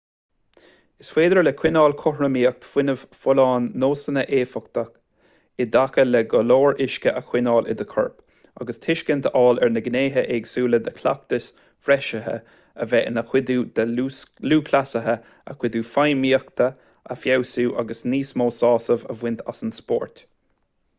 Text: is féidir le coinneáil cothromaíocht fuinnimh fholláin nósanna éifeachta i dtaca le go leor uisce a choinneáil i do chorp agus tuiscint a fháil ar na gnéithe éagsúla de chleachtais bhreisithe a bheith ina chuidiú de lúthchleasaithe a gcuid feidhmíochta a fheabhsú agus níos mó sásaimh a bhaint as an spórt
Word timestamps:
is 1.03 1.09
féidir 1.15 1.39
le 1.45 1.51
coinneáil 1.57 1.93
cothromaíocht 1.97 2.63
fuinnimh 2.69 3.01
fholláin 3.25 3.65
nósanna 3.83 4.21
éifeachta 4.37 4.83
i 5.65 5.67
dtaca 5.75 6.05
le 6.07 6.21
go 6.31 6.41
leor 6.47 6.79
uisce 6.85 7.13
a 7.19 7.21
choinneáil 7.27 7.69
i 7.73 7.75
do 7.81 7.85
chorp 7.91 8.63
agus 8.65 8.81
tuiscint 8.85 9.29
a 9.29 9.33
fháil 9.43 9.61
ar 9.67 9.73
na 9.75 9.83
gnéithe 9.89 10.23
éagsúla 10.37 10.79
de 10.87 10.95
chleachtais 11.01 11.51
bhreisithe 11.89 12.33
a 12.85 12.89
bheith 12.95 13.11
ina 13.11 13.25
chuidiú 13.33 13.67
de 13.81 13.87
lúthchleasaithe 13.97 15.17
a 15.53 15.57
gcuid 15.61 15.79
feidhmíochta 15.91 16.71
a 17.17 17.21
fheabhsú 17.25 17.69
agus 17.85 18.01
níos 18.15 18.35
mó 18.43 18.49
sásaimh 18.63 19.07
a 19.15 19.19
bhaint 19.21 19.45
as 19.55 19.63
an 19.69 19.77
spórt 19.81 20.27